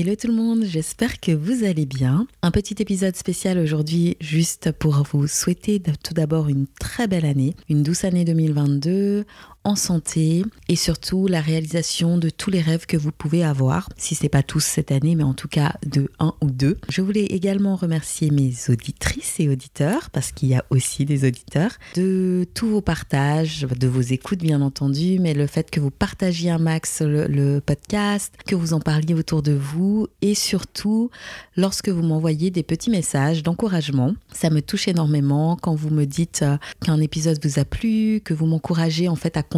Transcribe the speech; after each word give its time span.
Hello 0.00 0.14
tout 0.14 0.28
le 0.28 0.32
monde, 0.32 0.62
j'espère 0.62 1.18
que 1.18 1.32
vous 1.32 1.64
allez 1.64 1.84
bien. 1.84 2.28
Un 2.42 2.52
petit 2.52 2.76
épisode 2.78 3.16
spécial 3.16 3.58
aujourd'hui 3.58 4.16
juste 4.20 4.70
pour 4.70 5.02
vous 5.02 5.26
souhaiter 5.26 5.82
tout 6.04 6.14
d'abord 6.14 6.48
une 6.48 6.68
très 6.78 7.08
belle 7.08 7.24
année, 7.24 7.56
une 7.68 7.82
douce 7.82 8.04
année 8.04 8.24
2022 8.24 9.24
en 9.68 9.76
santé 9.76 10.44
et 10.68 10.76
surtout 10.76 11.26
la 11.26 11.40
réalisation 11.40 12.16
de 12.16 12.30
tous 12.30 12.50
les 12.50 12.60
rêves 12.60 12.86
que 12.86 12.96
vous 12.96 13.12
pouvez 13.12 13.44
avoir, 13.44 13.88
si 13.96 14.14
ce 14.14 14.22
n'est 14.22 14.28
pas 14.30 14.42
tous 14.42 14.60
cette 14.64 14.90
année, 14.90 15.14
mais 15.14 15.24
en 15.24 15.34
tout 15.34 15.46
cas 15.46 15.74
de 15.86 16.10
un 16.18 16.34
ou 16.40 16.50
deux. 16.50 16.78
Je 16.88 17.02
voulais 17.02 17.24
également 17.24 17.76
remercier 17.76 18.30
mes 18.30 18.52
auditrices 18.70 19.40
et 19.40 19.48
auditeurs, 19.48 20.08
parce 20.10 20.32
qu'il 20.32 20.48
y 20.48 20.54
a 20.54 20.64
aussi 20.70 21.04
des 21.04 21.28
auditeurs, 21.28 21.72
de 21.96 22.46
tous 22.54 22.68
vos 22.68 22.80
partages, 22.80 23.66
de 23.68 23.86
vos 23.86 24.00
écoutes 24.00 24.40
bien 24.40 24.62
entendu, 24.62 25.18
mais 25.20 25.34
le 25.34 25.46
fait 25.46 25.70
que 25.70 25.80
vous 25.80 25.90
partagiez 25.90 26.50
un 26.50 26.58
max 26.58 27.02
le, 27.02 27.26
le 27.26 27.60
podcast, 27.60 28.34
que 28.46 28.56
vous 28.56 28.72
en 28.72 28.80
parliez 28.80 29.14
autour 29.14 29.42
de 29.42 29.52
vous 29.52 30.06
et 30.22 30.34
surtout 30.34 31.10
lorsque 31.56 31.90
vous 31.90 32.02
m'envoyez 32.02 32.50
des 32.50 32.62
petits 32.62 32.90
messages 32.90 33.42
d'encouragement. 33.42 34.14
Ça 34.32 34.48
me 34.48 34.62
touche 34.62 34.88
énormément 34.88 35.56
quand 35.60 35.74
vous 35.74 35.90
me 35.90 36.06
dites 36.06 36.40
euh, 36.42 36.56
qu'un 36.82 37.00
épisode 37.00 37.38
vous 37.44 37.58
a 37.58 37.66
plu, 37.66 38.22
que 38.24 38.32
vous 38.32 38.46
m'encouragez 38.46 39.08
en 39.08 39.16
fait 39.16 39.36
à 39.36 39.42
continuer 39.42 39.57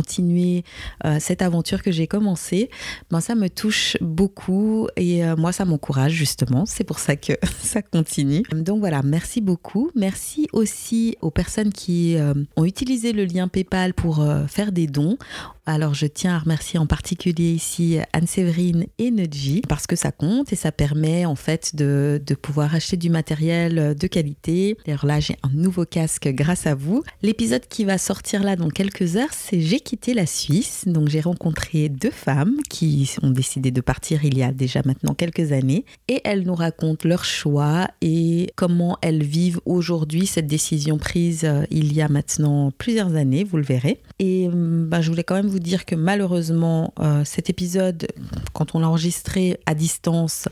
euh, 1.05 1.17
cette 1.21 1.43
aventure 1.43 1.83
que 1.83 1.91
j'ai 1.91 2.07
commencée, 2.07 2.71
ben 3.11 3.21
ça 3.21 3.35
me 3.35 3.49
touche 3.49 3.97
beaucoup 4.01 4.89
et 4.97 5.25
euh, 5.25 5.37
moi 5.37 5.53
ça 5.53 5.65
m'encourage 5.65 6.13
justement. 6.13 6.67
C'est 6.67 6.85
pour 6.85 6.99
ça 6.99 7.17
que 7.17 7.33
ça 7.63 7.83
continue. 7.83 8.43
Donc 8.53 8.81
voilà, 8.81 9.03
merci 9.03 9.41
beaucoup. 9.41 9.91
Merci 9.95 10.49
aussi 10.53 11.17
aux 11.21 11.31
personnes 11.31 11.73
qui 11.73 12.17
euh, 12.17 12.35
ont 12.57 12.65
utilisé 12.65 13.13
le 13.13 13.25
lien 13.25 13.49
PayPal 13.49 13.95
pour 13.95 14.25
faire 14.49 14.73
des 14.73 14.87
dons. 14.87 15.17
Alors 15.71 15.95
je 15.95 16.07
tiens 16.07 16.35
à 16.35 16.39
remercier 16.41 16.81
en 16.81 16.87
particulier 16.87 17.53
ici 17.53 17.99
Anne-Séverine 18.13 18.87
et 18.99 19.13
Nedji 19.13 19.63
parce 19.69 19.87
que 19.87 19.95
ça 19.95 20.11
compte 20.11 20.53
et 20.53 20.57
ça 20.57 20.73
permet 20.73 21.27
en 21.27 21.37
fait 21.37 21.77
de, 21.77 22.21
pouvoir 22.43 22.75
acheter 22.75 22.97
du 22.97 23.09
matériel 23.09 23.95
de 23.95 24.07
qualité. 24.09 24.77
D'ailleurs 24.85 25.07
là 25.07 25.21
j'ai 25.21 25.37
un 25.45 25.51
nouveau 25.53 25.85
casque 25.85 26.27
grâce 26.29 26.67
à 26.67 26.75
vous. 26.75 27.05
L'épisode 27.23 27.69
qui 27.69 27.85
va 27.85 27.99
sortir 27.99 28.43
là 28.43 28.57
dans 28.57 28.69
quelques 28.69 29.15
heures 29.17 29.33
c'est 29.33 29.61
J'ai 29.61 29.79
quitté 29.79 30.13
la 30.13 30.27
Suisse. 30.27 30.83
Donc 30.87 31.09
j'ai 31.09 31.21
rencontré 31.21 31.89
deux 31.89 32.11
femmes 32.11 32.57
qui 32.69 33.09
ont 33.23 33.31
décidé 33.31 33.71
de 33.71 33.81
partir 33.81 34.25
il 34.25 34.37
y 34.37 34.43
a 34.43 34.51
déjà 34.51 34.83
maintenant 34.85 35.15
quelques 35.15 35.53
années 35.53 35.85
et 36.09 36.21
elles 36.25 36.43
nous 36.43 36.57
racontent 36.57 37.09
leur 37.09 37.25
choix 37.25 37.87
et 38.01 38.51
comment 38.57 38.99
elles 39.03 39.23
vivent 39.23 39.61
aujourd'hui 39.67 40.27
cette 40.27 40.49
décision 40.49 40.99
prise 40.99 41.45
euh, 41.45 41.63
il 41.71 41.93
y 41.93 42.03
a 42.03 42.09
maintenant 42.09 42.73
plusieurs 42.77 43.15
années, 43.15 43.45
vous 43.45 43.57
le 43.57 43.63
verrez. 43.63 44.01
Et 44.19 44.49
bah, 44.53 45.01
je 45.01 45.11
voulais 45.11 45.23
quand 45.23 45.37
même 45.37 45.47
vous 45.47 45.60
dire 45.61 45.85
que 45.85 45.95
malheureusement, 45.95 46.93
euh, 47.01 47.25
cet 47.25 47.51
épisode, 47.51 48.07
quand 48.53 48.75
on 48.75 48.81
l'a 48.81 48.89
enregistré 48.89 49.59
à 49.67 49.75
distance, 49.75 50.49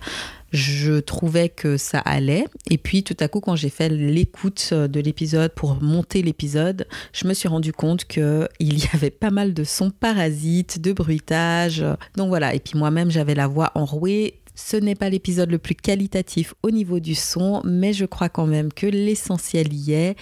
je 0.52 1.00
trouvais 1.00 1.48
que 1.48 1.76
ça 1.76 1.98
allait. 1.98 2.44
Et 2.70 2.78
puis 2.78 3.02
tout 3.02 3.16
à 3.20 3.28
coup, 3.28 3.40
quand 3.40 3.56
j'ai 3.56 3.68
fait 3.68 3.88
l'écoute 3.88 4.72
de 4.72 5.00
l'épisode 5.00 5.52
pour 5.52 5.82
monter 5.82 6.22
l'épisode, 6.22 6.86
je 7.12 7.26
me 7.26 7.34
suis 7.34 7.48
rendu 7.48 7.72
compte 7.72 8.04
qu'il 8.04 8.48
y 8.60 8.88
avait 8.94 9.10
pas 9.10 9.30
mal 9.30 9.54
de 9.54 9.64
sons 9.64 9.90
parasites, 9.90 10.80
de 10.80 10.92
bruitage. 10.92 11.84
Donc 12.16 12.28
voilà, 12.28 12.54
et 12.54 12.60
puis 12.60 12.78
moi-même, 12.78 13.10
j'avais 13.10 13.34
la 13.34 13.46
voix 13.46 13.72
enrouée. 13.74 14.40
Ce 14.54 14.76
n'est 14.76 14.96
pas 14.96 15.08
l'épisode 15.08 15.50
le 15.50 15.58
plus 15.58 15.76
qualitatif 15.76 16.52
au 16.64 16.72
niveau 16.72 16.98
du 16.98 17.14
son, 17.14 17.62
mais 17.64 17.92
je 17.92 18.06
crois 18.06 18.28
quand 18.28 18.46
même 18.46 18.72
que 18.72 18.86
l'essentiel 18.86 19.72
y 19.72 19.92
est 19.92 20.16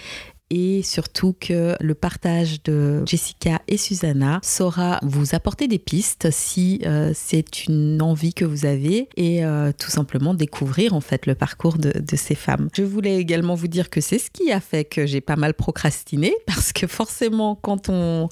et 0.49 0.81
surtout 0.83 1.35
que 1.39 1.75
le 1.79 1.93
partage 1.93 2.63
de 2.63 3.03
Jessica 3.05 3.61
et 3.67 3.77
Susanna 3.77 4.39
saura 4.43 4.99
vous 5.03 5.35
apporter 5.35 5.67
des 5.67 5.79
pistes 5.79 6.29
si 6.31 6.81
euh, 6.85 7.11
c'est 7.13 7.65
une 7.65 8.01
envie 8.01 8.33
que 8.33 8.45
vous 8.45 8.65
avez 8.65 9.09
et 9.17 9.43
euh, 9.43 9.71
tout 9.77 9.89
simplement 9.89 10.33
découvrir 10.33 10.93
en 10.93 11.01
fait 11.01 11.25
le 11.25 11.35
parcours 11.35 11.77
de, 11.77 11.91
ces 12.15 12.35
femmes. 12.35 12.69
Je 12.73 12.83
voulais 12.83 13.17
également 13.17 13.55
vous 13.55 13.67
dire 13.67 13.89
que 13.89 14.01
c'est 14.01 14.17
ce 14.17 14.31
qui 14.31 14.51
a 14.51 14.59
fait 14.59 14.85
que 14.85 15.05
j'ai 15.05 15.21
pas 15.21 15.35
mal 15.35 15.53
procrastiné 15.53 16.33
parce 16.47 16.71
que 16.71 16.87
forcément 16.87 17.55
quand 17.55 17.89
on 17.89 18.29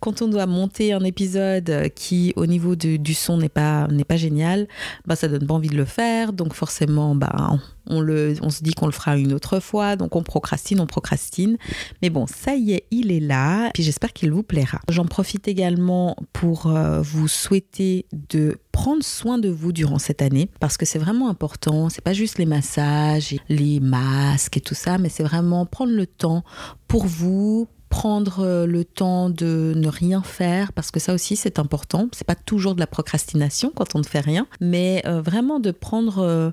quand 0.00 0.22
on 0.22 0.28
doit 0.28 0.46
monter 0.46 0.92
un 0.92 1.02
épisode 1.02 1.90
qui 1.94 2.32
au 2.36 2.46
niveau 2.46 2.76
de, 2.76 2.96
du 2.96 3.14
son 3.14 3.38
n'est 3.38 3.48
pas 3.48 3.88
pas 4.06 4.16
génial, 4.16 4.68
bah 5.06 5.16
ça 5.16 5.28
donne 5.28 5.46
pas 5.46 5.54
envie 5.54 5.70
de 5.70 5.76
le 5.76 5.86
faire 5.86 6.32
donc 6.32 6.52
forcément 6.52 7.14
bah 7.14 7.58
le, 7.88 8.34
on 8.42 8.50
se 8.50 8.62
dit 8.62 8.72
qu'on 8.72 8.86
le 8.86 8.92
fera 8.92 9.16
une 9.16 9.32
autre 9.32 9.60
fois, 9.60 9.96
donc 9.96 10.16
on 10.16 10.22
procrastine, 10.22 10.80
on 10.80 10.86
procrastine. 10.86 11.56
Mais 12.02 12.10
bon, 12.10 12.26
ça 12.26 12.54
y 12.54 12.72
est, 12.72 12.84
il 12.90 13.12
est 13.12 13.20
là, 13.20 13.70
puis 13.74 13.82
j'espère 13.82 14.12
qu'il 14.12 14.30
vous 14.32 14.42
plaira. 14.42 14.80
J'en 14.88 15.06
profite 15.06 15.48
également 15.48 16.16
pour 16.32 16.66
euh, 16.66 17.00
vous 17.02 17.28
souhaiter 17.28 18.06
de 18.30 18.58
prendre 18.72 19.04
soin 19.04 19.38
de 19.38 19.48
vous 19.48 19.72
durant 19.72 19.98
cette 19.98 20.22
année, 20.22 20.50
parce 20.60 20.76
que 20.76 20.86
c'est 20.86 20.98
vraiment 20.98 21.28
important. 21.28 21.88
C'est 21.88 22.04
pas 22.04 22.12
juste 22.12 22.38
les 22.38 22.46
massages, 22.46 23.36
les 23.48 23.80
masques 23.80 24.56
et 24.56 24.60
tout 24.60 24.74
ça, 24.74 24.98
mais 24.98 25.08
c'est 25.08 25.22
vraiment 25.22 25.66
prendre 25.66 25.92
le 25.92 26.06
temps 26.06 26.44
pour 26.88 27.06
vous, 27.06 27.68
prendre 27.94 28.40
euh, 28.40 28.66
le 28.66 28.84
temps 28.84 29.30
de 29.30 29.72
ne 29.76 29.88
rien 29.88 30.20
faire 30.22 30.72
parce 30.72 30.90
que 30.90 30.98
ça 30.98 31.14
aussi 31.14 31.36
c'est 31.36 31.60
important. 31.60 32.08
C'est 32.12 32.26
pas 32.26 32.34
toujours 32.34 32.74
de 32.74 32.80
la 32.80 32.88
procrastination 32.88 33.70
quand 33.74 33.94
on 33.94 34.00
ne 34.00 34.04
fait 34.04 34.20
rien, 34.20 34.48
mais 34.60 35.02
euh, 35.06 35.22
vraiment 35.22 35.60
de 35.60 35.70
prendre 35.70 36.52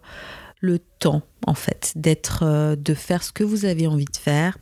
le 0.62 0.80
temps 1.00 1.24
en 1.48 1.56
fait 1.56 1.92
d'être 1.96 2.44
euh, 2.44 2.76
de 2.76 2.94
faire 2.94 3.24
ce 3.24 3.32
que 3.32 3.44
vous 3.44 3.66
avez 3.66 3.88
envie 3.88 4.06
de 4.06 4.16
faire 4.16 4.58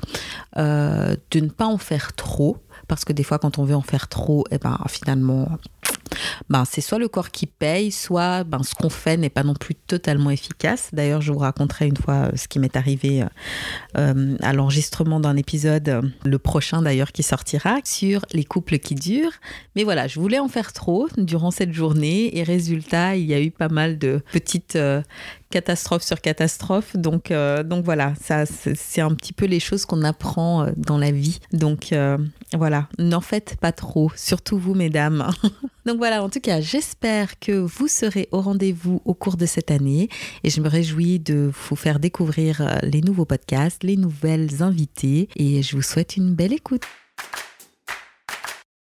euh, 0.58 1.16
de 1.32 1.40
ne 1.42 1.50
pas 1.50 1.66
en 1.66 1.78
faire 1.78 2.14
trop 2.14 2.58
parce 2.88 3.06
que 3.06 3.14
des 3.14 3.24
fois 3.24 3.38
quand 3.38 3.60
on 3.60 3.66
veut 3.66 3.76
en 3.76 3.82
faire 3.82 4.08
trop 4.08 4.46
et 4.50 4.56
eh 4.56 4.58
ben 4.58 4.80
finalement 4.88 5.50
ben, 6.50 6.66
c'est 6.66 6.82
soit 6.82 7.00
le 7.00 7.08
corps 7.08 7.32
qui 7.32 7.46
paye, 7.46 7.92
soit 7.92 8.44
ben, 8.44 8.64
ce 8.64 8.76
qu'on 8.76 8.90
fait 8.90 9.18
n'est 9.18 9.30
pas 9.30 9.44
non 9.44 9.54
plus 9.54 9.76
totalement 9.76 10.30
efficace. 10.30 10.90
D'ailleurs, 10.94 11.22
je 11.22 11.32
vous 11.32 11.40
raconterai 11.40 11.88
une 11.88 11.98
fois 11.98 12.14
euh, 12.14 12.32
ce 12.36 12.48
qui 12.48 12.60
m'est 12.60 12.76
arrivé 12.76 13.24
euh, 13.98 14.38
à 14.42 14.54
l'enregistrement 14.54 15.20
d'un 15.20 15.36
épisode, 15.36 16.12
le 16.24 16.40
prochain 16.40 16.82
d'ailleurs 16.82 17.12
qui 17.12 17.24
sortira, 17.24 17.78
sur 17.84 18.26
les 18.34 18.44
couples 18.44 18.80
qui 18.80 18.96
durent. 18.96 19.34
Mais 19.76 19.84
voilà, 19.84 20.08
je 20.08 20.20
voulais 20.20 20.40
en 20.40 20.48
faire 20.48 20.74
trop 20.74 21.08
durant 21.18 21.52
cette 21.52 21.74
journée 21.74 22.38
et 22.38 22.44
résultat, 22.44 23.16
il 23.16 23.26
y 23.26 23.34
a 23.34 23.42
eu 23.42 23.52
pas 23.52 23.70
mal 23.70 23.98
de 23.98 24.22
petites 24.32 24.76
euh, 24.76 25.02
catastrophes 25.50 26.04
sur 26.04 26.22
catastrophes. 26.22 26.96
Donc, 26.96 27.32
euh, 27.32 27.64
donc 27.64 27.84
voilà, 27.84 28.14
ça, 28.22 28.46
c'est 28.46 29.02
un 29.02 29.14
petit 29.14 29.34
peu 29.34 29.46
les 29.46 29.60
choses 29.60 29.86
qu'on 29.86 30.04
apprend 30.04 30.64
euh, 30.64 30.72
dans 30.78 30.98
la 30.98 31.12
vie. 31.12 31.40
Donc 31.54 31.92
euh, 31.92 32.18
voilà, 32.54 32.88
n'en 32.98 33.22
faites 33.22 33.58
pas 33.60 33.72
trop, 33.72 34.12
surtout 34.16 34.58
vous, 34.58 34.76
mesdames. 34.76 35.30
donc 35.90 35.98
voilà, 35.98 36.22
en 36.22 36.30
tout 36.30 36.40
cas, 36.40 36.62
j'espère 36.62 37.40
que 37.40 37.52
vous 37.52 37.88
serez 37.88 38.30
au 38.32 38.42
rendez-vous 38.42 39.02
au 39.06 39.16
cours 39.16 39.38
de 39.38 39.48
cette 39.48 39.72
année 39.72 40.08
et 40.44 40.52
je 40.52 40.62
me 40.62 40.70
réjouis 40.70 41.18
de 41.18 41.50
vous 41.52 41.76
faire 41.76 42.00
découvrir 42.00 42.78
les 42.84 43.02
nouveaux 43.02 43.26
podcasts, 43.26 43.84
les 43.84 43.98
nouvelles 43.98 44.62
invitées 44.62 45.30
et 45.36 45.64
je 45.64 45.76
vous 45.76 45.82
souhaite 45.82 46.16
une 46.16 46.36
belle 46.36 46.54
écoute. 46.54 46.84